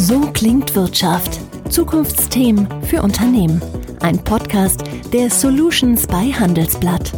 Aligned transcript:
So 0.00 0.20
klingt 0.32 0.76
Wirtschaft. 0.76 1.40
Zukunftsthemen 1.70 2.68
für 2.82 3.02
Unternehmen. 3.02 3.60
Ein 3.98 4.22
Podcast 4.22 4.84
der 5.12 5.28
Solutions 5.28 6.06
bei 6.06 6.30
Handelsblatt. 6.30 7.12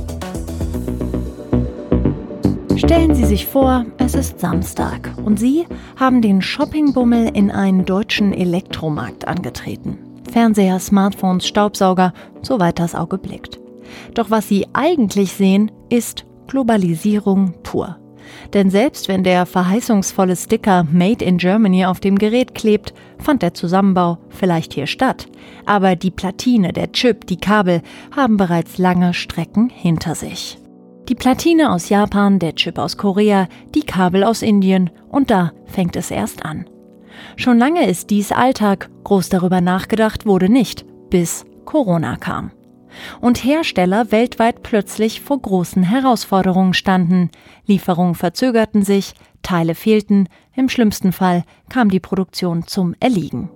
Stellen 2.76 3.14
Sie 3.14 3.26
sich 3.26 3.44
vor, 3.44 3.84
es 3.98 4.14
ist 4.14 4.40
Samstag 4.40 5.12
und 5.22 5.38
Sie 5.38 5.66
haben 5.96 6.22
den 6.22 6.40
Shoppingbummel 6.40 7.28
in 7.36 7.50
einen 7.50 7.84
deutschen 7.84 8.32
Elektromarkt 8.32 9.28
angetreten. 9.28 9.98
Fernseher, 10.32 10.78
Smartphones, 10.78 11.46
Staubsauger, 11.46 12.14
soweit 12.40 12.78
das 12.78 12.94
Auge 12.94 13.18
blickt. 13.18 13.60
Doch 14.14 14.30
was 14.30 14.48
Sie 14.48 14.66
eigentlich 14.72 15.34
sehen, 15.34 15.70
ist 15.90 16.24
Globalisierung 16.46 17.52
pur. 17.62 17.98
Denn 18.52 18.70
selbst 18.70 19.08
wenn 19.08 19.24
der 19.24 19.46
verheißungsvolle 19.46 20.36
Sticker 20.36 20.86
Made 20.90 21.24
in 21.24 21.38
Germany 21.38 21.86
auf 21.86 22.00
dem 22.00 22.18
Gerät 22.18 22.54
klebt, 22.54 22.94
fand 23.18 23.42
der 23.42 23.54
Zusammenbau 23.54 24.18
vielleicht 24.28 24.74
hier 24.74 24.86
statt. 24.86 25.26
Aber 25.66 25.96
die 25.96 26.10
Platine, 26.10 26.72
der 26.72 26.92
Chip, 26.92 27.26
die 27.26 27.36
Kabel 27.36 27.82
haben 28.14 28.36
bereits 28.36 28.78
lange 28.78 29.14
Strecken 29.14 29.70
hinter 29.70 30.14
sich. 30.14 30.58
Die 31.08 31.14
Platine 31.14 31.72
aus 31.72 31.88
Japan, 31.88 32.38
der 32.38 32.54
Chip 32.54 32.78
aus 32.78 32.96
Korea, 32.96 33.48
die 33.74 33.82
Kabel 33.82 34.22
aus 34.24 34.42
Indien 34.42 34.90
und 35.08 35.30
da 35.30 35.52
fängt 35.66 35.96
es 35.96 36.10
erst 36.10 36.44
an. 36.44 36.66
Schon 37.36 37.58
lange 37.58 37.86
ist 37.86 38.10
dies 38.10 38.32
Alltag, 38.32 38.88
groß 39.04 39.28
darüber 39.28 39.60
nachgedacht 39.60 40.24
wurde 40.24 40.48
nicht, 40.48 40.84
bis 41.10 41.44
Corona 41.64 42.16
kam 42.16 42.52
und 43.20 43.44
Hersteller 43.44 44.12
weltweit 44.12 44.62
plötzlich 44.62 45.20
vor 45.20 45.40
großen 45.40 45.82
Herausforderungen 45.82 46.74
standen. 46.74 47.30
Lieferungen 47.66 48.14
verzögerten 48.14 48.82
sich, 48.82 49.14
Teile 49.42 49.74
fehlten, 49.74 50.28
im 50.54 50.68
schlimmsten 50.68 51.12
Fall 51.12 51.44
kam 51.68 51.90
die 51.90 52.00
Produktion 52.00 52.66
zum 52.66 52.94
Erliegen. 53.00 53.50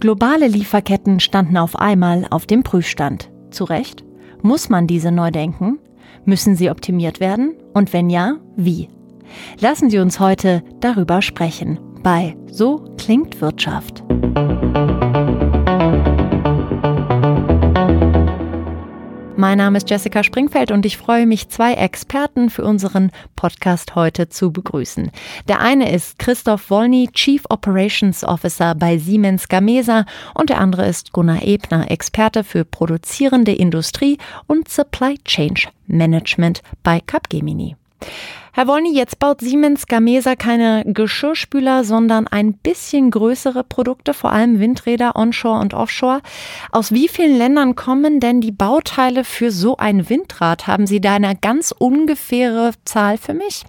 Globale 0.00 0.46
Lieferketten 0.46 1.20
standen 1.20 1.56
auf 1.56 1.76
einmal 1.76 2.26
auf 2.30 2.46
dem 2.46 2.62
Prüfstand. 2.62 3.30
Zu 3.50 3.64
Recht? 3.64 4.04
Muss 4.42 4.68
man 4.68 4.86
diese 4.86 5.10
neu 5.10 5.30
denken? 5.30 5.78
Müssen 6.24 6.56
sie 6.56 6.70
optimiert 6.70 7.20
werden? 7.20 7.54
Und 7.72 7.92
wenn 7.92 8.10
ja, 8.10 8.36
wie? 8.56 8.88
Lassen 9.60 9.90
Sie 9.90 9.98
uns 9.98 10.20
heute 10.20 10.62
darüber 10.80 11.22
sprechen 11.22 11.80
bei 12.02 12.36
So 12.46 12.84
klingt 12.96 13.40
Wirtschaft. 13.40 14.04
Mein 19.38 19.58
Name 19.58 19.76
ist 19.76 19.90
Jessica 19.90 20.24
Springfeld 20.24 20.70
und 20.70 20.86
ich 20.86 20.96
freue 20.96 21.26
mich, 21.26 21.50
zwei 21.50 21.74
Experten 21.74 22.48
für 22.48 22.64
unseren 22.64 23.12
Podcast 23.36 23.94
heute 23.94 24.30
zu 24.30 24.50
begrüßen. 24.50 25.10
Der 25.46 25.60
eine 25.60 25.92
ist 25.92 26.18
Christoph 26.18 26.70
Wolny, 26.70 27.10
Chief 27.12 27.42
Operations 27.50 28.24
Officer 28.24 28.74
bei 28.74 28.96
Siemens 28.96 29.48
Gamesa 29.48 30.06
und 30.32 30.48
der 30.48 30.58
andere 30.58 30.86
ist 30.86 31.12
Gunnar 31.12 31.42
Ebner, 31.42 31.90
Experte 31.90 32.44
für 32.44 32.64
produzierende 32.64 33.52
Industrie 33.52 34.16
und 34.46 34.70
Supply 34.70 35.18
Chain 35.22 35.54
Management 35.86 36.62
bei 36.82 37.00
Capgemini. 37.00 37.76
Herr 38.56 38.68
Wolny, 38.68 38.96
jetzt 38.96 39.18
baut 39.18 39.42
Siemens 39.42 39.86
Gamesa 39.86 40.34
keine 40.34 40.82
Geschirrspüler, 40.86 41.84
sondern 41.84 42.26
ein 42.26 42.54
bisschen 42.54 43.10
größere 43.10 43.64
Produkte, 43.64 44.14
vor 44.14 44.32
allem 44.32 44.60
Windräder 44.60 45.14
onshore 45.14 45.60
und 45.60 45.74
offshore. 45.74 46.22
Aus 46.72 46.90
wie 46.90 47.08
vielen 47.08 47.36
Ländern 47.36 47.74
kommen 47.74 48.18
denn 48.18 48.40
die 48.40 48.52
Bauteile 48.52 49.24
für 49.24 49.50
so 49.50 49.76
ein 49.76 50.08
Windrad? 50.08 50.66
Haben 50.66 50.86
Sie 50.86 51.02
da 51.02 51.16
eine 51.16 51.36
ganz 51.36 51.70
ungefähre 51.70 52.70
Zahl 52.84 53.18
für 53.18 53.34
mich? 53.34 53.64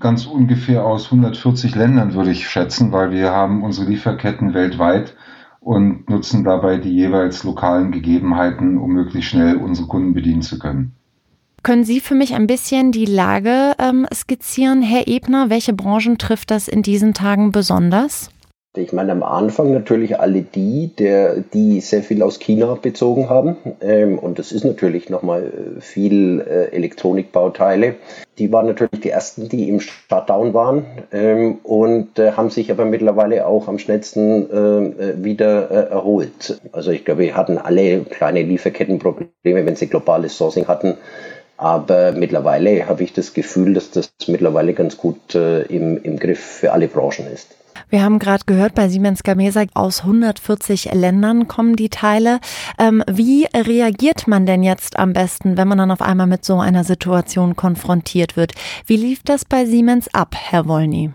Ganz 0.00 0.24
ungefähr 0.24 0.86
aus 0.86 1.12
140 1.12 1.74
Ländern 1.74 2.14
würde 2.14 2.30
ich 2.30 2.48
schätzen, 2.48 2.92
weil 2.92 3.10
wir 3.10 3.30
haben 3.30 3.62
unsere 3.62 3.90
Lieferketten 3.90 4.54
weltweit 4.54 5.14
und 5.60 6.08
nutzen 6.08 6.44
dabei 6.44 6.78
die 6.78 6.94
jeweils 6.94 7.44
lokalen 7.44 7.92
Gegebenheiten, 7.92 8.78
um 8.78 8.92
möglichst 8.92 9.30
schnell 9.30 9.56
unsere 9.56 9.86
Kunden 9.86 10.14
bedienen 10.14 10.40
zu 10.40 10.58
können. 10.58 10.96
Können 11.62 11.84
Sie 11.84 12.00
für 12.00 12.16
mich 12.16 12.34
ein 12.34 12.48
bisschen 12.48 12.90
die 12.90 13.04
Lage 13.04 13.74
ähm, 13.78 14.04
skizzieren, 14.12 14.82
Herr 14.82 15.06
Ebner? 15.06 15.48
Welche 15.48 15.72
Branchen 15.72 16.18
trifft 16.18 16.50
das 16.50 16.66
in 16.66 16.82
diesen 16.82 17.14
Tagen 17.14 17.52
besonders? 17.52 18.30
Ich 18.74 18.92
meine, 18.92 19.12
am 19.12 19.22
Anfang 19.22 19.72
natürlich 19.72 20.18
alle 20.18 20.42
die, 20.42 20.90
der, 20.98 21.36
die 21.36 21.80
sehr 21.80 22.02
viel 22.02 22.22
aus 22.22 22.40
China 22.40 22.74
bezogen 22.80 23.28
haben. 23.28 23.56
Ähm, 23.80 24.18
und 24.18 24.40
das 24.40 24.50
ist 24.50 24.64
natürlich 24.64 25.08
nochmal 25.08 25.52
äh, 25.76 25.80
viel 25.80 26.40
äh, 26.40 26.74
Elektronikbauteile. 26.74 27.94
Die 28.38 28.50
waren 28.50 28.66
natürlich 28.66 29.00
die 29.00 29.10
ersten, 29.10 29.48
die 29.48 29.68
im 29.68 29.78
Shutdown 29.78 30.54
waren 30.54 30.84
ähm, 31.12 31.58
und 31.62 32.18
äh, 32.18 32.32
haben 32.32 32.50
sich 32.50 32.72
aber 32.72 32.86
mittlerweile 32.86 33.46
auch 33.46 33.68
am 33.68 33.78
schnellsten 33.78 34.50
äh, 34.50 35.22
wieder 35.22 35.70
erholt. 35.70 36.58
Also 36.72 36.90
ich 36.90 37.04
glaube, 37.04 37.20
wir 37.20 37.36
hatten 37.36 37.58
alle 37.58 38.00
kleine 38.00 38.42
Lieferkettenprobleme, 38.42 39.66
wenn 39.66 39.76
sie 39.76 39.86
globales 39.86 40.36
Sourcing 40.36 40.66
hatten 40.66 40.96
aber 41.62 42.12
mittlerweile 42.12 42.86
habe 42.86 43.04
ich 43.04 43.12
das 43.12 43.34
Gefühl, 43.34 43.74
dass 43.74 43.90
das 43.90 44.12
mittlerweile 44.26 44.74
ganz 44.74 44.96
gut 44.96 45.34
äh, 45.34 45.62
im, 45.62 46.02
im 46.02 46.18
Griff 46.18 46.40
für 46.40 46.72
alle 46.72 46.88
Branchen 46.88 47.26
ist. 47.32 47.56
Wir 47.88 48.02
haben 48.02 48.18
gerade 48.18 48.44
gehört, 48.46 48.74
bei 48.74 48.88
Siemens 48.88 49.22
Gamesa 49.22 49.64
aus 49.74 50.00
140 50.00 50.92
Ländern 50.94 51.46
kommen 51.46 51.76
die 51.76 51.90
Teile. 51.90 52.40
Ähm, 52.78 53.02
wie 53.10 53.46
reagiert 53.54 54.26
man 54.26 54.46
denn 54.46 54.62
jetzt 54.62 54.98
am 54.98 55.12
besten, 55.12 55.56
wenn 55.56 55.68
man 55.68 55.78
dann 55.78 55.90
auf 55.90 56.02
einmal 56.02 56.26
mit 56.26 56.44
so 56.44 56.58
einer 56.58 56.84
Situation 56.84 57.54
konfrontiert 57.54 58.36
wird? 58.36 58.52
Wie 58.86 58.96
lief 58.96 59.22
das 59.24 59.44
bei 59.44 59.66
Siemens 59.66 60.12
ab, 60.14 60.34
Herr 60.34 60.66
Wolny? 60.66 61.12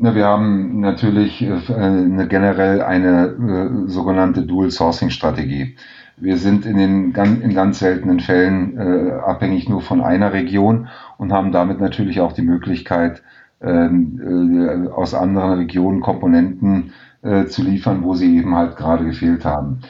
Wir 0.00 0.26
haben 0.26 0.78
natürlich 0.78 1.42
äh, 1.42 1.74
eine, 1.74 2.28
generell 2.28 2.82
eine 2.82 3.86
äh, 3.86 3.88
sogenannte 3.90 4.42
Dual 4.42 4.70
Sourcing 4.70 5.10
Strategie. 5.10 5.76
Wir 6.16 6.36
sind 6.36 6.66
in 6.66 6.76
den 6.76 7.14
in 7.42 7.54
ganz 7.54 7.80
seltenen 7.80 8.20
Fällen 8.20 8.78
äh, 8.78 9.12
abhängig 9.12 9.68
nur 9.68 9.80
von 9.80 10.00
einer 10.00 10.32
Region 10.32 10.88
und 11.16 11.32
haben 11.32 11.50
damit 11.50 11.80
natürlich 11.80 12.20
auch 12.20 12.32
die 12.32 12.42
Möglichkeit, 12.42 13.22
ähm, 13.60 14.86
äh, 14.88 14.88
aus 14.88 15.14
anderen 15.14 15.54
Regionen 15.54 16.00
Komponenten 16.00 16.92
äh, 17.22 17.46
zu 17.46 17.62
liefern, 17.62 18.04
wo 18.04 18.14
sie 18.14 18.36
eben 18.36 18.54
halt 18.54 18.76
gerade 18.76 19.04
gefehlt 19.04 19.44
haben. 19.44 19.80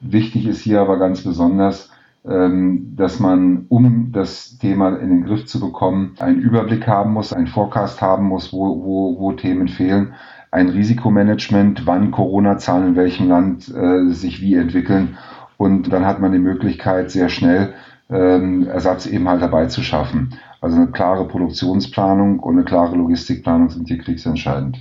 Wichtig 0.00 0.46
ist 0.46 0.62
hier 0.62 0.80
aber 0.80 0.98
ganz 0.98 1.22
besonders, 1.22 1.91
dass 2.24 3.18
man, 3.18 3.66
um 3.68 4.12
das 4.12 4.56
Thema 4.58 4.96
in 4.96 5.08
den 5.08 5.24
Griff 5.24 5.46
zu 5.46 5.58
bekommen, 5.58 6.14
einen 6.20 6.40
Überblick 6.40 6.86
haben 6.86 7.12
muss, 7.12 7.32
einen 7.32 7.48
Forecast 7.48 8.00
haben 8.00 8.26
muss, 8.26 8.52
wo, 8.52 8.84
wo, 8.84 9.18
wo 9.18 9.32
Themen 9.32 9.66
fehlen, 9.66 10.14
ein 10.52 10.68
Risikomanagement, 10.68 11.86
wann 11.86 12.12
Corona-Zahlen 12.12 12.88
in 12.88 12.96
welchem 12.96 13.28
Land 13.28 13.74
äh, 13.74 14.10
sich 14.10 14.40
wie 14.40 14.54
entwickeln 14.54 15.16
und 15.56 15.92
dann 15.92 16.06
hat 16.06 16.20
man 16.20 16.32
die 16.32 16.38
Möglichkeit, 16.38 17.10
sehr 17.10 17.28
schnell 17.28 17.74
ähm, 18.10 18.66
Ersatz 18.66 19.06
eben 19.06 19.28
halt 19.28 19.42
dabei 19.42 19.66
zu 19.66 19.82
schaffen. 19.82 20.34
Also 20.60 20.76
eine 20.76 20.88
klare 20.88 21.26
Produktionsplanung 21.26 22.40
und 22.40 22.56
eine 22.56 22.64
klare 22.64 22.96
Logistikplanung 22.96 23.70
sind 23.70 23.88
hier 23.88 23.98
kriegsentscheidend. 23.98 24.78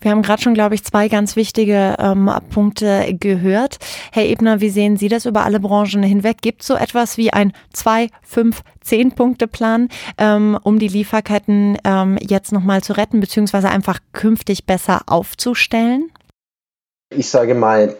Wir 0.00 0.10
haben 0.10 0.22
gerade 0.22 0.42
schon, 0.42 0.54
glaube 0.54 0.74
ich, 0.74 0.84
zwei 0.84 1.08
ganz 1.08 1.36
wichtige 1.36 1.96
ähm, 1.98 2.30
Punkte 2.50 3.16
gehört. 3.18 3.78
Herr 4.12 4.26
Ebner, 4.26 4.60
wie 4.60 4.70
sehen 4.70 4.96
Sie 4.96 5.08
das 5.08 5.26
über 5.26 5.44
alle 5.44 5.60
Branchen 5.60 6.02
hinweg? 6.02 6.42
Gibt 6.42 6.62
es 6.62 6.68
so 6.68 6.74
etwas 6.74 7.16
wie 7.16 7.32
ein 7.32 7.52
2, 7.72 8.08
5, 8.22 8.60
10 8.82 9.12
Punkte 9.12 9.48
Plan, 9.48 9.88
ähm, 10.18 10.58
um 10.62 10.78
die 10.78 10.88
Lieferketten 10.88 11.78
ähm, 11.84 12.18
jetzt 12.20 12.52
nochmal 12.52 12.82
zu 12.82 12.96
retten, 12.96 13.20
beziehungsweise 13.20 13.68
einfach 13.68 14.00
künftig 14.12 14.66
besser 14.66 15.02
aufzustellen? 15.06 16.10
Ich 17.10 17.28
sage 17.28 17.54
mal, 17.54 17.96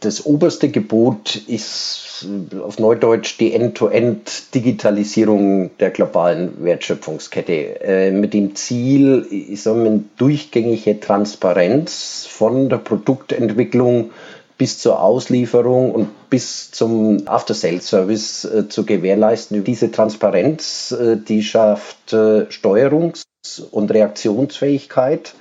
das 0.00 0.26
oberste 0.26 0.68
Gebot 0.68 1.36
ist 1.36 2.26
auf 2.62 2.78
Neudeutsch 2.78 3.38
die 3.38 3.52
End-to-End-Digitalisierung 3.52 5.76
der 5.78 5.90
globalen 5.90 6.64
Wertschöpfungskette 6.64 7.80
äh, 7.80 8.10
mit 8.10 8.34
dem 8.34 8.54
Ziel, 8.54 9.26
ich 9.30 9.62
sage 9.62 9.78
mal, 9.78 10.00
durchgängige 10.16 11.00
Transparenz 11.00 12.26
von 12.28 12.68
der 12.68 12.76
Produktentwicklung 12.78 14.10
bis 14.56 14.78
zur 14.78 15.02
Auslieferung 15.02 15.90
und 15.90 16.30
bis 16.30 16.70
zum 16.70 17.26
After-Sales-Service 17.26 18.44
äh, 18.44 18.68
zu 18.68 18.86
gewährleisten. 18.86 19.64
Diese 19.64 19.90
Transparenz, 19.90 20.92
äh, 20.92 21.16
die 21.16 21.42
schafft 21.42 22.12
Steuerungs- 22.12 23.24
und 23.70 23.90
Reaktionsfähigkeit 23.90 25.34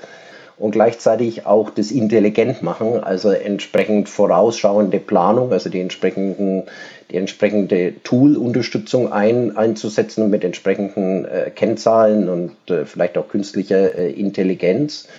und 0.63 0.71
gleichzeitig 0.71 1.45
auch 1.45 1.71
das 1.71 1.91
intelligent 1.91 2.63
machen, 2.63 3.03
also 3.03 3.31
entsprechend 3.31 4.07
vorausschauende 4.07 4.97
Planung, 4.99 5.51
also 5.51 5.69
die 5.69 5.81
entsprechenden 5.81 6.63
die 7.11 7.17
entsprechende 7.17 7.95
Tool-Unterstützung 8.03 9.11
ein, 9.11 9.57
einzusetzen 9.57 10.29
mit 10.29 10.45
entsprechenden 10.45 11.25
äh, 11.25 11.51
Kennzahlen 11.53 12.29
und 12.29 12.71
äh, 12.71 12.85
vielleicht 12.85 13.17
auch 13.17 13.27
künstlicher 13.27 13.93
äh, 13.93 14.09
Intelligenz. 14.11 15.09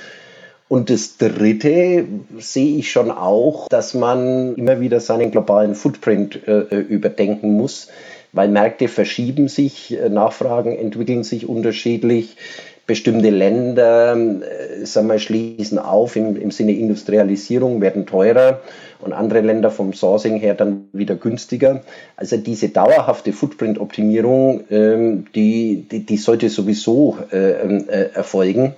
Und 0.69 0.89
das 0.89 1.19
Dritte 1.19 2.07
sehe 2.39 2.79
ich 2.79 2.91
schon 2.91 3.11
auch, 3.11 3.69
dass 3.69 3.93
man 3.93 4.55
immer 4.55 4.81
wieder 4.81 4.99
seinen 4.99 5.31
globalen 5.31 5.75
Footprint 5.75 6.49
äh, 6.49 6.61
äh 6.71 6.79
überdenken 6.79 7.53
muss, 7.53 7.89
weil 8.33 8.49
Märkte 8.49 8.89
verschieben 8.89 9.49
sich, 9.49 9.93
äh, 9.93 10.09
Nachfragen 10.09 10.75
entwickeln 10.75 11.23
sich 11.23 11.47
unterschiedlich. 11.47 12.39
Bestimmte 12.87 13.31
Länder 13.31 14.15
äh, 14.15 14.85
sagen 14.85 15.09
wir, 15.09 15.19
schließen 15.19 15.79
auf 15.79 16.17
im, 16.17 16.37
im 16.37 16.51
Sinne 16.51 16.73
Industrialisierung, 16.73 17.81
werden 17.81 18.05
teurer 18.05 18.61
und 19.01 19.15
andere 19.15 19.41
Länder 19.41 19.71
vom 19.71 19.95
Sourcing 19.95 20.37
her 20.37 20.55
dann 20.55 20.89
wieder 20.93 21.15
günstiger. 21.15 21.81
Also 22.17 22.37
diese 22.37 22.69
dauerhafte 22.69 23.33
Footprint-Optimierung, 23.33 24.65
ähm, 24.71 25.25
die, 25.35 25.87
die, 25.91 26.05
die, 26.05 26.17
sollte 26.19 26.51
sowieso 26.51 27.17
äh, 27.33 27.53
äh, 27.53 28.11
erfolgen. 28.13 28.75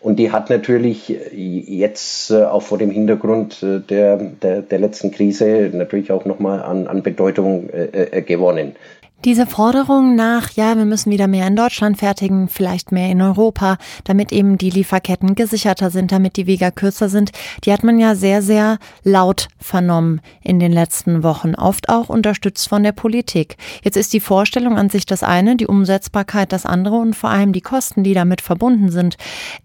Und 0.00 0.20
die 0.20 0.30
hat 0.30 0.48
natürlich 0.50 1.12
jetzt 1.32 2.30
äh, 2.30 2.44
auch 2.44 2.62
vor 2.62 2.78
dem 2.78 2.90
Hintergrund 2.90 3.58
der, 3.62 4.16
der, 4.16 4.62
der 4.62 4.78
letzten 4.78 5.10
Krise 5.10 5.70
natürlich 5.72 6.12
auch 6.12 6.24
nochmal 6.24 6.62
an, 6.62 6.86
an 6.86 7.02
Bedeutung 7.02 7.68
äh, 7.70 8.22
gewonnen. 8.22 8.76
Diese 9.24 9.46
Forderung 9.46 10.14
nach, 10.14 10.52
ja, 10.52 10.76
wir 10.76 10.84
müssen 10.84 11.10
wieder 11.10 11.26
mehr 11.26 11.48
in 11.48 11.56
Deutschland 11.56 11.98
fertigen, 11.98 12.46
vielleicht 12.46 12.92
mehr 12.92 13.10
in 13.10 13.20
Europa, 13.20 13.76
damit 14.04 14.30
eben 14.30 14.58
die 14.58 14.70
Lieferketten 14.70 15.34
gesicherter 15.34 15.90
sind, 15.90 16.12
damit 16.12 16.36
die 16.36 16.46
Wege 16.46 16.70
kürzer 16.70 17.08
sind, 17.08 17.32
die 17.64 17.72
hat 17.72 17.82
man 17.82 17.98
ja 17.98 18.14
sehr, 18.14 18.42
sehr 18.42 18.78
laut 19.02 19.48
vernommen 19.58 20.20
in 20.40 20.60
den 20.60 20.70
letzten 20.70 21.24
Wochen, 21.24 21.56
oft 21.56 21.88
auch 21.88 22.10
unterstützt 22.10 22.68
von 22.68 22.84
der 22.84 22.92
Politik. 22.92 23.56
Jetzt 23.82 23.96
ist 23.96 24.12
die 24.12 24.20
Vorstellung 24.20 24.78
an 24.78 24.88
sich 24.88 25.04
das 25.04 25.24
eine, 25.24 25.56
die 25.56 25.66
Umsetzbarkeit 25.66 26.52
das 26.52 26.64
andere 26.64 26.94
und 26.94 27.16
vor 27.16 27.30
allem 27.30 27.52
die 27.52 27.60
Kosten, 27.60 28.04
die 28.04 28.14
damit 28.14 28.40
verbunden 28.40 28.92
sind. 28.92 29.16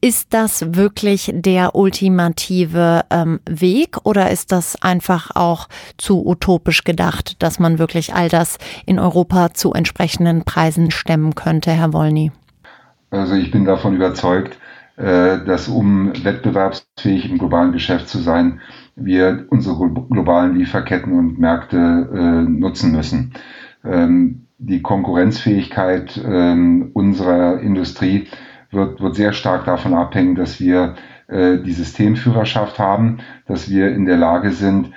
Ist 0.02 0.30
das 0.32 0.74
wirklich 0.74 1.32
der 1.32 1.76
ultimative 1.76 3.06
ähm, 3.12 3.40
Weg 3.48 3.98
oder 4.04 4.32
ist 4.32 4.52
das 4.52 4.82
einfach 4.82 5.30
auch 5.36 5.68
zu 6.00 6.26
utopisch 6.26 6.84
gedacht, 6.84 7.36
dass 7.38 7.60
man 7.60 7.78
wirklich 7.78 8.16
all 8.16 8.30
das 8.30 8.58
in 8.88 8.98
Europa 8.98 9.43
zu 9.52 9.74
entsprechenden 9.74 10.44
Preisen 10.44 10.92
stemmen 10.92 11.36
könnte, 11.36 11.72
Herr 11.72 11.94
Wolny? 11.94 12.32
Also 13.12 13.36
ich 13.36 13.52
bin 13.52 13.66
davon 13.66 13.96
überzeugt, 13.96 14.58
äh, 14.96 15.44
dass 15.46 15.68
um 15.68 16.14
wettbewerbsfähig 16.24 17.28
im 17.28 17.40
globalen 17.40 17.72
Geschäft 17.72 18.08
zu 18.10 18.20
sein, 18.20 18.62
wir 18.96 19.48
unsere 19.50 19.90
globalen 19.90 20.56
Lieferketten 20.56 21.18
und 21.18 21.40
Märkte 21.40 21.78
äh, 22.14 22.50
nutzen 22.50 22.92
müssen. 22.92 23.34
Ähm, 23.84 24.46
die 24.60 24.84
Konkurrenzfähigkeit 24.84 26.22
ähm, 26.24 26.92
unserer 26.94 27.60
Industrie 27.60 28.28
wird, 28.70 29.02
wird 29.02 29.16
sehr 29.16 29.34
stark 29.34 29.66
davon 29.66 29.96
abhängen, 29.96 30.36
dass 30.36 30.60
wir 30.60 30.94
äh, 31.28 31.58
die 31.58 31.74
Systemführerschaft 31.74 32.78
haben, 32.78 33.18
dass 33.48 33.72
wir 33.72 33.96
in 33.96 34.06
der 34.06 34.18
Lage 34.18 34.52
sind, 34.52 34.92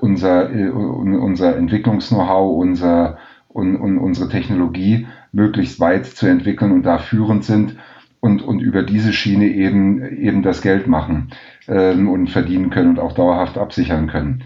unser, 0.00 0.48
unser 0.48 1.54
Entwicklungs-Know-how, 1.54 2.56
unser 2.56 3.18
und, 3.52 3.76
und 3.76 3.98
unsere 3.98 4.28
Technologie 4.28 5.06
möglichst 5.32 5.80
weit 5.80 6.06
zu 6.06 6.26
entwickeln 6.26 6.72
und 6.72 6.84
da 6.84 6.98
führend 6.98 7.44
sind 7.44 7.76
und, 8.20 8.42
und 8.42 8.60
über 8.60 8.82
diese 8.82 9.12
Schiene 9.12 9.46
eben, 9.46 10.04
eben 10.16 10.42
das 10.42 10.62
Geld 10.62 10.86
machen 10.86 11.30
ähm, 11.68 12.08
und 12.08 12.28
verdienen 12.28 12.70
können 12.70 12.90
und 12.90 12.98
auch 12.98 13.12
dauerhaft 13.12 13.58
absichern 13.58 14.06
können. 14.06 14.44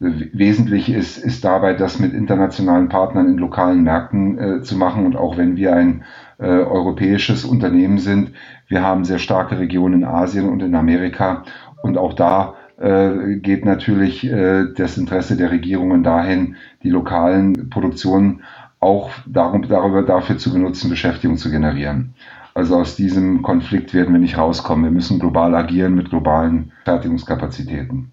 Wesentlich 0.00 0.90
ist, 0.90 1.16
ist 1.16 1.44
dabei, 1.44 1.74
das 1.74 2.00
mit 2.00 2.12
internationalen 2.12 2.88
Partnern 2.88 3.28
in 3.28 3.38
lokalen 3.38 3.84
Märkten 3.84 4.38
äh, 4.38 4.62
zu 4.62 4.76
machen. 4.76 5.06
Und 5.06 5.14
auch 5.14 5.36
wenn 5.36 5.56
wir 5.56 5.76
ein 5.76 6.02
äh, 6.38 6.46
europäisches 6.46 7.44
Unternehmen 7.44 7.98
sind, 7.98 8.32
wir 8.66 8.82
haben 8.82 9.04
sehr 9.04 9.20
starke 9.20 9.60
Regionen 9.60 10.02
in 10.02 10.04
Asien 10.04 10.48
und 10.48 10.60
in 10.60 10.74
Amerika. 10.74 11.44
Und 11.84 11.98
auch 11.98 12.14
da 12.14 12.54
äh, 12.82 13.36
geht 13.36 13.64
natürlich 13.64 14.24
äh, 14.24 14.66
das 14.76 14.98
Interesse 14.98 15.36
der 15.36 15.50
Regierungen 15.50 16.02
dahin, 16.02 16.56
die 16.82 16.90
lokalen 16.90 17.70
Produktionen 17.70 18.42
auch 18.80 19.10
darum, 19.26 19.62
darüber 19.68 20.02
dafür 20.02 20.38
zu 20.38 20.52
benutzen, 20.52 20.90
Beschäftigung 20.90 21.36
zu 21.36 21.50
generieren. 21.50 22.14
Also 22.54 22.76
aus 22.76 22.96
diesem 22.96 23.42
Konflikt 23.42 23.94
werden 23.94 24.12
wir 24.12 24.20
nicht 24.20 24.36
rauskommen. 24.36 24.84
Wir 24.84 24.90
müssen 24.90 25.20
global 25.20 25.54
agieren 25.54 25.94
mit 25.94 26.10
globalen 26.10 26.72
Fertigungskapazitäten. 26.84 28.10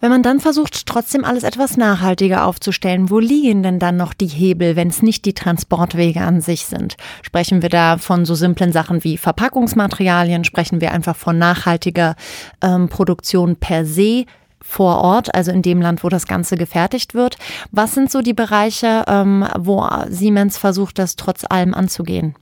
Wenn 0.00 0.10
man 0.10 0.22
dann 0.22 0.40
versucht, 0.40 0.86
trotzdem 0.86 1.24
alles 1.24 1.44
etwas 1.44 1.76
nachhaltiger 1.76 2.44
aufzustellen, 2.44 3.10
wo 3.10 3.18
liegen 3.18 3.62
denn 3.62 3.78
dann 3.78 3.96
noch 3.96 4.12
die 4.12 4.26
Hebel, 4.26 4.76
wenn 4.76 4.88
es 4.88 5.02
nicht 5.02 5.24
die 5.24 5.32
Transportwege 5.32 6.20
an 6.20 6.40
sich 6.40 6.66
sind? 6.66 6.96
Sprechen 7.22 7.62
wir 7.62 7.70
da 7.70 7.96
von 7.96 8.24
so 8.24 8.34
simplen 8.34 8.72
Sachen 8.72 9.02
wie 9.04 9.16
Verpackungsmaterialien? 9.16 10.44
Sprechen 10.44 10.80
wir 10.80 10.92
einfach 10.92 11.16
von 11.16 11.38
nachhaltiger 11.38 12.16
ähm, 12.62 12.88
Produktion 12.88 13.56
per 13.56 13.84
se? 13.86 14.26
vor 14.66 15.02
Ort, 15.02 15.34
also 15.34 15.52
in 15.52 15.60
dem 15.60 15.82
Land, 15.82 16.02
wo 16.02 16.08
das 16.08 16.26
Ganze 16.26 16.56
gefertigt 16.56 17.12
wird. 17.12 17.36
Was 17.70 17.92
sind 17.92 18.10
so 18.10 18.22
die 18.22 18.32
Bereiche, 18.32 19.04
ähm, 19.06 19.46
wo 19.58 19.86
Siemens 20.08 20.56
versucht, 20.56 20.98
das 20.98 21.16
trotz 21.16 21.44
allem 21.46 21.74
anzugehen? 21.74 22.34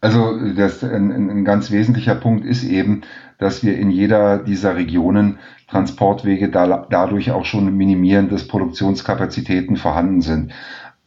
Also 0.00 0.38
das, 0.54 0.84
ein, 0.84 1.10
ein 1.10 1.44
ganz 1.44 1.70
wesentlicher 1.70 2.14
Punkt 2.14 2.44
ist 2.44 2.64
eben, 2.64 3.02
dass 3.38 3.64
wir 3.64 3.76
in 3.76 3.90
jeder 3.90 4.38
dieser 4.38 4.76
Regionen 4.76 5.38
Transportwege 5.68 6.48
da, 6.48 6.86
dadurch 6.88 7.30
auch 7.30 7.44
schon 7.44 7.76
minimieren, 7.76 8.28
dass 8.28 8.46
Produktionskapazitäten 8.46 9.76
vorhanden 9.76 10.20
sind. 10.20 10.52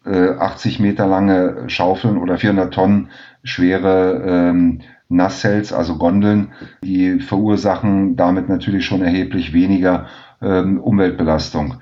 Äh, 0.06 0.32
80 0.32 0.80
Meter 0.80 1.08
lange 1.08 1.70
Schaufeln 1.70 2.18
oder 2.18 2.38
400 2.38 2.74
Tonnen 2.74 3.10
schwere 3.44 4.24
ähm, 4.26 4.82
Nasscells, 5.08 5.74
also 5.74 5.98
Gondeln, 5.98 6.52
die 6.84 7.20
verursachen 7.20 8.16
damit 8.16 8.48
natürlich 8.48 8.86
schon 8.86 9.02
erheblich 9.02 9.54
weniger 9.54 10.08
ähm, 10.42 10.80
Umweltbelastung. 10.80 11.78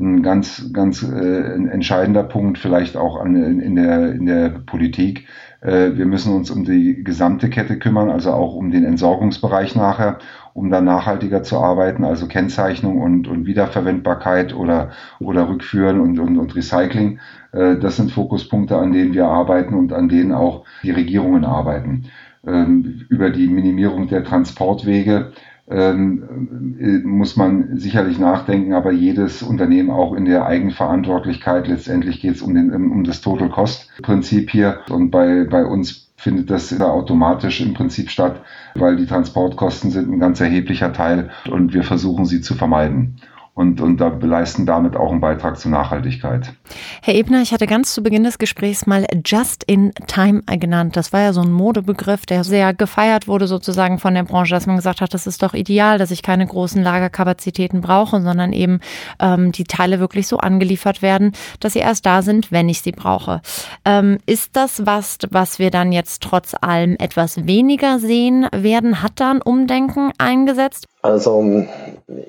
Ein 0.00 0.22
ganz, 0.22 0.72
ganz 0.72 1.02
äh, 1.02 1.52
entscheidender 1.52 2.22
Punkt 2.22 2.58
vielleicht 2.58 2.96
auch 2.96 3.20
an, 3.20 3.36
in, 3.60 3.76
der, 3.76 4.12
in 4.12 4.26
der 4.26 4.48
Politik 4.48 5.26
äh, 5.60 5.96
wir 5.96 6.06
müssen 6.06 6.34
uns 6.34 6.50
um 6.50 6.64
die 6.64 7.04
gesamte 7.04 7.50
Kette 7.50 7.78
kümmern, 7.78 8.10
also 8.10 8.32
auch 8.32 8.54
um 8.54 8.70
den 8.70 8.84
Entsorgungsbereich 8.84 9.76
nachher, 9.76 10.18
um 10.54 10.70
da 10.70 10.80
nachhaltiger 10.80 11.42
zu 11.42 11.58
arbeiten, 11.58 12.04
also 12.04 12.26
Kennzeichnung 12.26 13.00
und, 13.00 13.28
und 13.28 13.46
Wiederverwendbarkeit 13.46 14.54
oder, 14.54 14.90
oder 15.20 15.48
Rückführen 15.48 16.00
und, 16.00 16.18
und, 16.18 16.38
und 16.38 16.54
Recycling. 16.56 17.20
Äh, 17.52 17.76
das 17.76 17.96
sind 17.96 18.12
Fokuspunkte, 18.12 18.76
an 18.76 18.92
denen 18.92 19.14
wir 19.14 19.26
arbeiten 19.26 19.74
und 19.74 19.92
an 19.92 20.08
denen 20.08 20.32
auch 20.32 20.64
die 20.82 20.90
Regierungen 20.90 21.44
arbeiten. 21.44 22.06
Ähm, 22.46 23.04
über 23.10 23.28
die 23.30 23.48
Minimierung 23.48 24.08
der 24.08 24.24
Transportwege 24.24 25.32
ähm, 25.70 26.76
äh, 26.78 27.06
muss 27.06 27.36
man 27.36 27.78
sicherlich 27.78 28.18
nachdenken, 28.18 28.72
aber 28.72 28.90
jedes 28.90 29.42
Unternehmen 29.42 29.90
auch 29.90 30.14
in 30.14 30.24
der 30.24 30.46
Eigenverantwortlichkeit. 30.46 31.68
Letztendlich 31.68 32.20
geht 32.20 32.36
es 32.36 32.42
um, 32.42 32.56
um 32.56 33.04
das 33.04 33.20
Total 33.20 33.48
Cost 33.48 33.88
Prinzip 34.02 34.50
hier 34.50 34.80
und 34.90 35.10
bei, 35.10 35.44
bei 35.44 35.64
uns 35.64 36.10
findet 36.16 36.50
das 36.50 36.78
automatisch 36.80 37.60
im 37.60 37.72
Prinzip 37.72 38.10
statt, 38.10 38.42
weil 38.74 38.96
die 38.96 39.06
Transportkosten 39.06 39.90
sind 39.90 40.12
ein 40.12 40.20
ganz 40.20 40.40
erheblicher 40.40 40.92
Teil 40.92 41.30
und 41.50 41.72
wir 41.72 41.82
versuchen 41.82 42.26
sie 42.26 42.42
zu 42.42 42.54
vermeiden 42.54 43.16
und, 43.60 43.78
und 43.82 43.98
da 43.98 44.08
leisten 44.22 44.64
damit 44.64 44.96
auch 44.96 45.10
einen 45.10 45.20
Beitrag 45.20 45.58
zur 45.58 45.70
Nachhaltigkeit. 45.70 46.54
Herr 47.02 47.14
Ebner, 47.14 47.42
ich 47.42 47.52
hatte 47.52 47.66
ganz 47.66 47.92
zu 47.92 48.02
Beginn 48.02 48.24
des 48.24 48.38
Gesprächs 48.38 48.86
mal 48.86 49.06
Just 49.26 49.64
in 49.64 49.92
Time 50.06 50.40
genannt. 50.44 50.96
Das 50.96 51.12
war 51.12 51.20
ja 51.20 51.34
so 51.34 51.42
ein 51.42 51.52
Modebegriff, 51.52 52.24
der 52.24 52.42
sehr 52.42 52.72
gefeiert 52.72 53.28
wurde 53.28 53.46
sozusagen 53.46 53.98
von 53.98 54.14
der 54.14 54.22
Branche, 54.22 54.54
dass 54.54 54.66
man 54.66 54.76
gesagt 54.76 55.02
hat, 55.02 55.12
das 55.12 55.26
ist 55.26 55.42
doch 55.42 55.52
ideal, 55.52 55.98
dass 55.98 56.10
ich 56.10 56.22
keine 56.22 56.46
großen 56.46 56.82
Lagerkapazitäten 56.82 57.82
brauche, 57.82 58.22
sondern 58.22 58.54
eben 58.54 58.80
ähm, 59.18 59.52
die 59.52 59.64
Teile 59.64 60.00
wirklich 60.00 60.26
so 60.26 60.38
angeliefert 60.38 61.02
werden, 61.02 61.32
dass 61.60 61.74
sie 61.74 61.80
erst 61.80 62.06
da 62.06 62.22
sind, 62.22 62.50
wenn 62.50 62.70
ich 62.70 62.80
sie 62.80 62.92
brauche. 62.92 63.42
Ähm, 63.84 64.16
ist 64.24 64.56
das 64.56 64.86
was, 64.86 65.18
was 65.28 65.58
wir 65.58 65.70
dann 65.70 65.92
jetzt 65.92 66.22
trotz 66.22 66.54
allem 66.58 66.96
etwas 66.98 67.46
weniger 67.46 67.98
sehen 67.98 68.46
werden? 68.52 69.02
Hat 69.02 69.12
da 69.16 69.32
ein 69.32 69.42
Umdenken 69.42 70.12
eingesetzt? 70.16 70.86
Also 71.02 71.66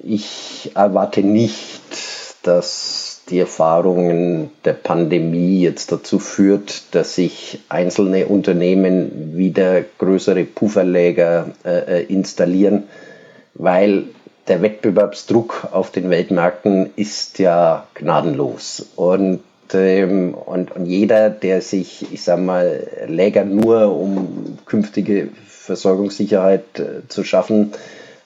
ich 0.03 0.71
erwarte 0.75 1.21
nicht, 1.21 1.81
dass 2.43 3.21
die 3.29 3.39
Erfahrungen 3.39 4.51
der 4.65 4.73
Pandemie 4.73 5.61
jetzt 5.61 5.91
dazu 5.91 6.19
führt, 6.19 6.83
dass 6.91 7.15
sich 7.15 7.59
einzelne 7.69 8.27
Unternehmen 8.27 9.37
wieder 9.37 9.83
größere 9.99 10.43
Pufferläger 10.43 11.51
äh, 11.63 12.01
äh, 12.01 12.03
installieren, 12.03 12.83
weil 13.53 14.05
der 14.47 14.61
Wettbewerbsdruck 14.61 15.69
auf 15.71 15.91
den 15.91 16.09
Weltmärkten 16.09 16.89
ist 16.95 17.39
ja 17.39 17.87
gnadenlos. 17.93 18.85
Und, 18.95 19.41
ähm, 19.73 20.33
und, 20.33 20.75
und 20.75 20.85
jeder, 20.85 21.29
der 21.29 21.61
sich, 21.61 22.11
ich 22.11 22.23
sag 22.23 22.39
mal, 22.39 22.87
Läger 23.07 23.45
nur 23.45 23.95
um 23.95 24.57
künftige 24.65 25.29
Versorgungssicherheit 25.47 26.79
äh, 26.79 27.07
zu 27.07 27.23
schaffen, 27.23 27.73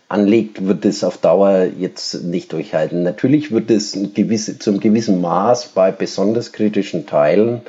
anlegt, 0.07 0.67
wird 0.67 0.85
es 0.85 1.03
auf 1.03 1.17
Dauer 1.17 1.67
jetzt 1.77 2.23
nicht 2.23 2.53
durchhalten. 2.53 3.03
Natürlich 3.03 3.51
wird 3.51 3.71
es 3.71 3.97
gewisse, 4.13 4.59
zum 4.59 4.79
gewissen 4.79 5.21
Maß 5.21 5.69
bei 5.69 5.91
besonders 5.91 6.51
kritischen 6.51 7.07
Teilen, 7.07 7.61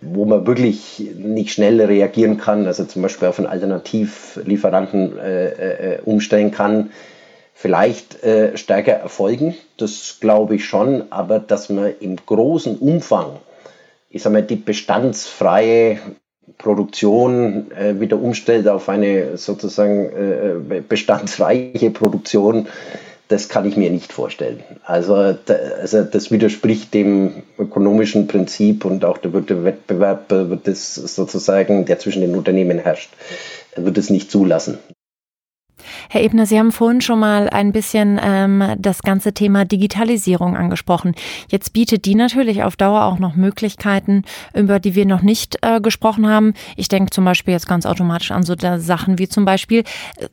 wo 0.00 0.24
man 0.24 0.46
wirklich 0.46 1.10
nicht 1.16 1.52
schnell 1.52 1.80
reagieren 1.80 2.38
kann, 2.38 2.66
also 2.66 2.84
zum 2.84 3.02
Beispiel 3.02 3.28
auf 3.28 3.38
einen 3.38 3.48
Alternativlieferanten 3.48 5.18
äh, 5.18 5.94
äh, 5.96 6.00
umstellen 6.04 6.52
kann, 6.52 6.90
vielleicht 7.52 8.22
äh, 8.22 8.56
stärker 8.56 8.92
erfolgen. 8.92 9.54
Das 9.76 10.18
glaube 10.20 10.54
ich 10.54 10.64
schon, 10.64 11.10
aber 11.10 11.40
dass 11.40 11.68
man 11.68 11.92
im 12.00 12.16
großen 12.16 12.78
Umfang, 12.78 13.40
ich 14.08 14.22
sage 14.22 14.34
mal, 14.34 14.42
die 14.42 14.56
bestandsfreie 14.56 15.98
Produktion 16.56 17.70
äh, 17.72 18.00
wieder 18.00 18.20
umstellt 18.20 18.68
auf 18.68 18.88
eine 18.88 19.36
sozusagen 19.36 20.06
äh, 20.06 20.80
bestandsreiche 20.80 21.90
Produktion, 21.90 22.66
das 23.28 23.48
kann 23.48 23.66
ich 23.66 23.76
mir 23.76 23.90
nicht 23.90 24.12
vorstellen. 24.12 24.62
Also, 24.84 25.34
da, 25.44 25.54
also 25.80 26.02
das 26.02 26.30
widerspricht 26.30 26.94
dem 26.94 27.42
ökonomischen 27.58 28.26
Prinzip 28.26 28.84
und 28.84 29.04
auch 29.04 29.18
der 29.18 29.32
Wettbewerb 29.34 30.30
wird 30.30 30.66
es 30.66 30.94
sozusagen, 30.94 31.84
der 31.84 31.98
zwischen 31.98 32.22
den 32.22 32.34
Unternehmen 32.34 32.78
herrscht, 32.78 33.10
wird 33.76 33.98
es 33.98 34.08
nicht 34.08 34.30
zulassen. 34.30 34.78
Herr 36.10 36.22
Ebner, 36.22 36.46
Sie 36.46 36.58
haben 36.58 36.72
vorhin 36.72 37.02
schon 37.02 37.18
mal 37.18 37.50
ein 37.50 37.70
bisschen 37.70 38.18
ähm, 38.22 38.76
das 38.78 39.02
ganze 39.02 39.34
Thema 39.34 39.66
Digitalisierung 39.66 40.56
angesprochen. 40.56 41.14
Jetzt 41.50 41.74
bietet 41.74 42.06
die 42.06 42.14
natürlich 42.14 42.62
auf 42.62 42.76
Dauer 42.76 43.04
auch 43.04 43.18
noch 43.18 43.36
Möglichkeiten, 43.36 44.22
über 44.54 44.80
die 44.80 44.94
wir 44.94 45.04
noch 45.04 45.20
nicht 45.20 45.58
äh, 45.60 45.82
gesprochen 45.82 46.26
haben. 46.26 46.54
Ich 46.76 46.88
denke 46.88 47.10
zum 47.10 47.26
Beispiel 47.26 47.52
jetzt 47.52 47.68
ganz 47.68 47.84
automatisch 47.84 48.30
an 48.30 48.42
so 48.42 48.54
Sachen 48.78 49.18
wie 49.18 49.28
zum 49.28 49.44
Beispiel 49.44 49.84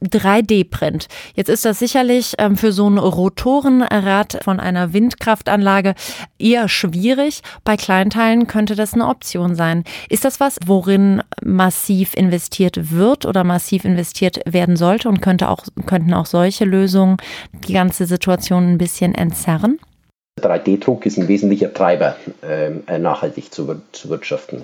3D-Print. 0.01 1.05
Äh, 1.05 1.34
jetzt 1.36 1.50
ist 1.50 1.65
das 1.65 1.79
sicherlich 1.79 2.36
ähm, 2.38 2.55
für 2.55 2.72
so 2.72 2.89
ein 2.89 2.98
Rotorenrad 2.98 4.39
von 4.46 4.62
einer 4.62 4.94
Windkraftanlage 4.94 5.96
eher 6.39 6.70
schwierig. 6.70 7.41
Bei 7.65 7.75
Kleinteilen 7.75 8.48
könnte 8.48 8.75
das 8.75 8.94
eine 8.94 9.08
Option 9.08 9.55
sein. 9.55 9.84
Ist 10.08 10.24
das 10.24 10.39
was, 10.39 10.58
worin 10.65 11.22
massiv 11.44 12.13
investiert 12.13 12.91
wird 12.91 13.25
oder 13.25 13.44
massiv 13.44 13.84
investiert 13.84 14.39
werden 14.46 14.77
sollte 14.77 15.10
und 15.10 15.22
könnte 15.22 15.50
auch 15.50 15.64
könnten 15.86 16.13
auch 16.13 16.25
solche 16.25 16.65
Lösungen 16.65 17.17
die 17.67 17.74
ganze 17.74 18.05
Situation 18.05 18.74
ein 18.74 18.77
bisschen 18.77 19.15
entzerren? 19.15 19.79
3D-Druck 20.41 21.05
ist 21.05 21.17
ein 21.17 21.27
wesentlicher 21.27 21.74
Treiber, 21.74 22.17
ähm, 22.43 22.84
äh, 22.88 23.00
nachhaltig 23.00 23.53
zu, 23.53 23.81
zu 23.93 24.10
wirtschaften 24.10 24.63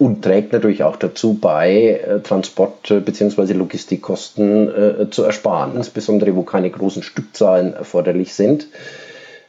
und 0.00 0.22
trägt 0.22 0.52
natürlich 0.52 0.82
auch 0.82 0.96
dazu 0.96 1.34
bei, 1.34 2.00
äh, 2.06 2.20
Transport- 2.20 2.90
äh, 2.90 3.00
bzw. 3.00 3.52
Logistikkosten 3.52 4.68
äh, 4.68 5.10
zu 5.10 5.24
ersparen, 5.24 5.76
insbesondere 5.76 6.34
wo 6.34 6.42
keine 6.42 6.70
großen 6.70 7.02
Stückzahlen 7.02 7.74
erforderlich 7.74 8.32
sind. 8.32 8.68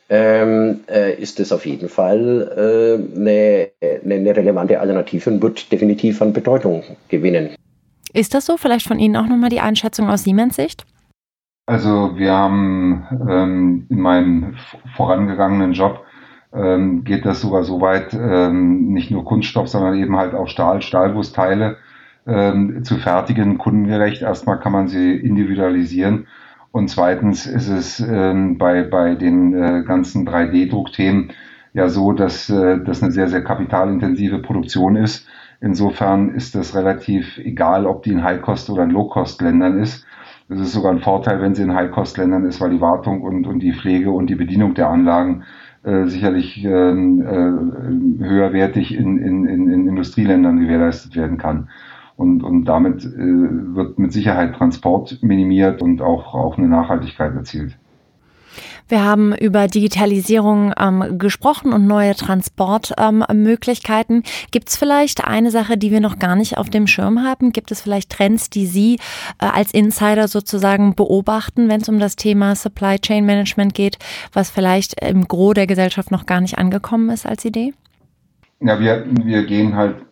Ähm, 0.09 0.81
äh, 0.89 1.13
ist 1.13 1.39
es 1.39 1.53
auf 1.53 1.65
jeden 1.65 1.87
Fall 1.87 2.99
eine, 3.15 3.69
eine 4.03 4.35
relevante 4.35 4.77
Alternative 4.81 5.29
und 5.29 5.41
wird 5.41 5.71
definitiv 5.71 6.21
an 6.21 6.33
Bedeutung 6.33 6.83
gewinnen. 7.07 7.55
Ist 8.13 8.33
das 8.33 8.45
so? 8.45 8.57
Vielleicht 8.57 8.87
von 8.87 8.99
Ihnen 8.99 9.15
auch 9.15 9.27
nochmal 9.27 9.49
die 9.49 9.61
Einschätzung 9.61 10.09
aus 10.09 10.23
Siemens 10.23 10.55
Sicht? 10.55 10.85
Also 11.65 12.17
wir 12.17 12.33
haben 12.33 13.05
ähm, 13.29 13.85
in 13.89 14.01
meinem 14.01 14.55
vorangegangenen 14.95 15.73
Job 15.73 16.03
ähm, 16.53 17.03
geht 17.03 17.25
das 17.25 17.41
sogar 17.41 17.63
so 17.63 17.79
weit, 17.79 18.13
ähm, 18.13 18.91
nicht 18.91 19.11
nur 19.11 19.23
Kunststoff, 19.23 19.69
sondern 19.69 19.95
eben 19.95 20.17
halt 20.17 20.33
auch 20.33 20.47
Stahl, 20.47 20.81
Stahlgussteile 20.81 21.77
ähm, 22.27 22.83
zu 22.83 22.97
fertigen, 22.97 23.57
kundengerecht. 23.57 24.21
Erstmal 24.21 24.59
kann 24.59 24.73
man 24.73 24.87
sie 24.87 25.15
individualisieren 25.15 26.27
und 26.71 26.89
zweitens 26.89 27.45
ist 27.45 27.69
es 27.69 27.99
ähm, 27.99 28.57
bei, 28.57 28.83
bei 28.83 29.15
den 29.15 29.53
äh, 29.53 29.83
ganzen 29.83 30.27
3D-Druckthemen 30.27 31.31
ja 31.73 31.89
so, 31.89 32.13
dass 32.13 32.49
äh, 32.49 32.79
das 32.83 33.03
eine 33.03 33.11
sehr, 33.11 33.27
sehr 33.27 33.43
kapitalintensive 33.43 34.39
Produktion 34.39 34.95
ist. 34.95 35.27
Insofern 35.61 36.29
ist 36.29 36.55
das 36.55 36.75
relativ 36.75 37.37
egal, 37.37 37.85
ob 37.85 38.01
die 38.01 38.09
in 38.09 38.23
High-Cost- 38.23 38.69
oder 38.71 38.83
in 38.83 38.89
Low-Cost-Ländern 38.89 39.79
ist. 39.79 40.05
Es 40.49 40.59
ist 40.59 40.73
sogar 40.73 40.91
ein 40.91 40.99
Vorteil, 40.99 41.39
wenn 41.39 41.53
sie 41.53 41.61
in 41.61 41.73
High-Cost-Ländern 41.73 42.45
ist, 42.45 42.59
weil 42.59 42.71
die 42.71 42.81
Wartung 42.81 43.21
und, 43.21 43.45
und 43.45 43.59
die 43.59 43.71
Pflege 43.71 44.11
und 44.11 44.27
die 44.27 44.35
Bedienung 44.35 44.73
der 44.73 44.89
Anlagen 44.89 45.43
äh, 45.83 46.07
sicherlich 46.07 46.65
ähm, 46.65 47.21
äh, 47.21 48.23
höherwertig 48.25 48.95
in, 48.95 49.19
in, 49.19 49.45
in 49.45 49.87
Industrieländern 49.87 50.59
gewährleistet 50.59 51.15
werden 51.15 51.37
kann. 51.37 51.69
Und, 52.17 52.43
und 52.43 52.65
damit 52.65 53.05
äh, 53.05 53.17
wird 53.17 53.99
mit 53.99 54.11
Sicherheit 54.11 54.55
Transport 54.55 55.19
minimiert 55.21 55.81
und 55.81 56.01
auch, 56.01 56.33
auch 56.33 56.57
eine 56.57 56.69
Nachhaltigkeit 56.69 57.35
erzielt. 57.35 57.77
Wir 58.91 59.05
haben 59.05 59.33
über 59.33 59.67
Digitalisierung 59.67 60.73
ähm, 60.77 61.17
gesprochen 61.17 61.71
und 61.71 61.87
neue 61.87 62.13
Transportmöglichkeiten. 62.13 64.15
Ähm, 64.17 64.23
Gibt 64.51 64.67
es 64.67 64.75
vielleicht 64.75 65.23
eine 65.23 65.49
Sache, 65.49 65.77
die 65.77 65.91
wir 65.91 66.01
noch 66.01 66.19
gar 66.19 66.35
nicht 66.35 66.57
auf 66.57 66.69
dem 66.69 66.87
Schirm 66.87 67.23
haben? 67.23 67.53
Gibt 67.53 67.71
es 67.71 67.79
vielleicht 67.79 68.09
Trends, 68.09 68.49
die 68.49 68.65
Sie 68.65 68.99
äh, 69.39 69.45
als 69.45 69.73
Insider 69.73 70.27
sozusagen 70.27 70.93
beobachten, 70.93 71.69
wenn 71.69 71.79
es 71.79 71.87
um 71.87 71.99
das 71.99 72.17
Thema 72.17 72.53
Supply 72.53 72.99
Chain 72.99 73.25
Management 73.25 73.75
geht, 73.75 73.97
was 74.33 74.49
vielleicht 74.49 75.01
im 75.01 75.25
Gros 75.25 75.53
der 75.53 75.67
Gesellschaft 75.67 76.11
noch 76.11 76.25
gar 76.25 76.41
nicht 76.41 76.57
angekommen 76.57 77.11
ist 77.11 77.25
als 77.25 77.45
Idee? 77.45 77.73
Ja, 78.59 78.77
wir, 78.77 79.05
wir 79.23 79.45
gehen 79.45 79.77
halt 79.77 80.05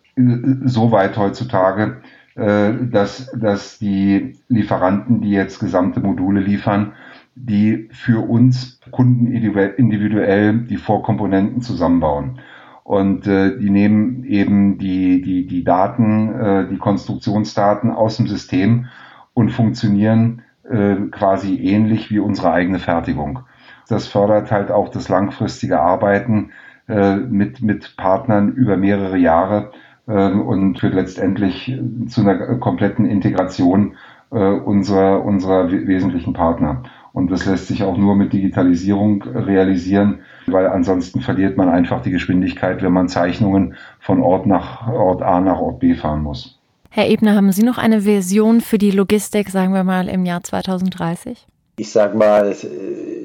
so 0.64 0.90
weit 0.90 1.18
heutzutage, 1.18 2.00
äh, 2.34 2.72
dass, 2.90 3.30
dass 3.38 3.78
die 3.78 4.38
Lieferanten, 4.48 5.20
die 5.20 5.32
jetzt 5.32 5.60
gesamte 5.60 6.00
Module 6.00 6.40
liefern, 6.40 6.94
die 7.34 7.88
für 7.92 8.28
uns 8.28 8.80
Kunden 8.90 9.26
individuell 9.26 10.58
die 10.58 10.76
Vorkomponenten 10.76 11.62
zusammenbauen. 11.62 12.40
Und 12.84 13.26
äh, 13.26 13.56
die 13.56 13.70
nehmen 13.70 14.24
eben 14.24 14.78
die, 14.78 15.22
die, 15.22 15.46
die 15.46 15.62
Daten, 15.62 16.34
äh, 16.34 16.68
die 16.68 16.78
Konstruktionsdaten 16.78 17.90
aus 17.92 18.16
dem 18.16 18.26
System 18.26 18.86
und 19.32 19.50
funktionieren 19.50 20.42
äh, 20.68 20.96
quasi 21.10 21.56
ähnlich 21.56 22.10
wie 22.10 22.18
unsere 22.18 22.52
eigene 22.52 22.78
Fertigung. 22.78 23.40
Das 23.88 24.06
fördert 24.06 24.50
halt 24.50 24.70
auch 24.70 24.88
das 24.88 25.08
langfristige 25.08 25.80
Arbeiten 25.80 26.50
äh, 26.88 27.16
mit, 27.16 27.62
mit 27.62 27.96
Partnern 27.96 28.52
über 28.52 28.76
mehrere 28.76 29.16
Jahre 29.16 29.70
äh, 30.06 30.30
und 30.30 30.78
führt 30.78 30.94
letztendlich 30.94 31.76
zu 32.08 32.20
einer 32.22 32.56
kompletten 32.56 33.06
Integration 33.06 33.94
äh, 34.30 34.36
unserer, 34.36 35.24
unserer 35.24 35.70
wesentlichen 35.70 36.32
Partner. 36.32 36.82
Und 37.12 37.30
das 37.30 37.44
lässt 37.46 37.66
sich 37.66 37.82
auch 37.82 37.96
nur 37.96 38.14
mit 38.14 38.32
Digitalisierung 38.32 39.22
realisieren, 39.22 40.20
weil 40.46 40.66
ansonsten 40.66 41.20
verliert 41.20 41.56
man 41.56 41.68
einfach 41.68 42.02
die 42.02 42.10
Geschwindigkeit, 42.10 42.82
wenn 42.82 42.92
man 42.92 43.08
Zeichnungen 43.08 43.74
von 43.98 44.22
Ort 44.22 44.46
nach 44.46 44.86
Ort 44.88 45.22
A 45.22 45.40
nach 45.40 45.60
Ort 45.60 45.80
B 45.80 45.94
fahren 45.94 46.22
muss. 46.22 46.58
Herr 46.90 47.08
Ebner, 47.08 47.36
haben 47.36 47.52
Sie 47.52 47.62
noch 47.62 47.78
eine 47.78 48.02
Version 48.02 48.60
für 48.60 48.78
die 48.78 48.90
Logistik, 48.90 49.50
sagen 49.50 49.72
wir 49.72 49.84
mal, 49.84 50.08
im 50.08 50.26
Jahr 50.26 50.42
2030? 50.42 51.46
Ich 51.76 51.92
sage 51.92 52.16
mal, 52.16 52.54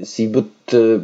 sie 0.01 0.33
wird 0.33 0.73
äh, 0.73 0.99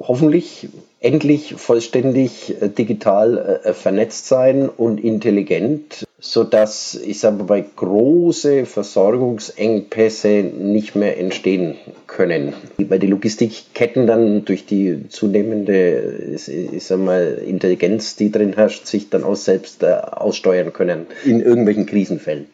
hoffentlich 0.00 0.68
endlich 1.00 1.54
vollständig 1.56 2.60
äh, 2.60 2.68
digital 2.68 3.60
äh, 3.64 3.72
vernetzt 3.74 4.26
sein 4.26 4.68
und 4.68 4.98
intelligent 4.98 6.05
sodass, 6.18 6.94
ich 6.94 7.20
sage 7.20 7.44
mal, 7.44 7.64
große 7.76 8.64
Versorgungsengpässe 8.64 10.42
nicht 10.42 10.96
mehr 10.96 11.18
entstehen 11.18 11.76
können. 12.06 12.54
Weil 12.78 12.98
die 12.98 13.06
Logistikketten 13.06 14.06
dann 14.06 14.44
durch 14.44 14.64
die 14.66 15.08
zunehmende, 15.08 16.34
ich 16.34 16.84
sag 16.84 17.00
mal, 17.00 17.42
Intelligenz, 17.46 18.16
die 18.16 18.30
drin 18.30 18.54
herrscht, 18.54 18.86
sich 18.86 19.10
dann 19.10 19.24
auch 19.24 19.36
selbst 19.36 19.82
äh, 19.82 19.92
aussteuern 19.92 20.72
können 20.72 21.06
in 21.24 21.40
irgendwelchen 21.40 21.86
Krisenfällen. 21.86 22.46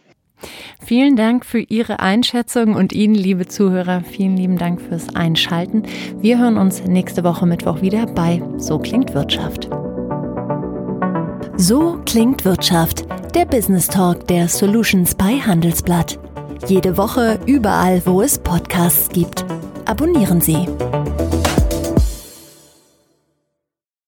Vielen 0.84 1.14
Dank 1.14 1.46
für 1.46 1.60
Ihre 1.60 2.00
Einschätzung 2.00 2.74
und 2.74 2.92
Ihnen, 2.92 3.14
liebe 3.14 3.46
Zuhörer, 3.46 4.02
vielen 4.02 4.36
lieben 4.36 4.58
Dank 4.58 4.80
fürs 4.80 5.14
Einschalten. 5.14 5.84
Wir 6.16 6.40
hören 6.40 6.58
uns 6.58 6.82
nächste 6.84 7.22
Woche 7.22 7.46
Mittwoch 7.46 7.80
wieder 7.80 8.06
bei 8.06 8.42
So 8.56 8.80
klingt 8.80 9.14
Wirtschaft. 9.14 9.70
So 11.56 12.00
klingt 12.04 12.44
Wirtschaft 12.44 13.04
der 13.34 13.46
Business 13.46 13.86
Talk 13.86 14.26
der 14.26 14.48
Solutions 14.48 15.14
bei 15.14 15.38
Handelsblatt. 15.38 16.18
Jede 16.66 16.96
Woche 16.96 17.38
überall, 17.46 18.02
wo 18.04 18.20
es 18.20 18.38
Podcasts 18.38 19.08
gibt. 19.08 19.44
Abonnieren 19.86 20.40
Sie. 20.40 20.66